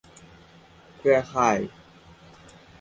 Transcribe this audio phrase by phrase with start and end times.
[0.97, 1.57] เครือข่าย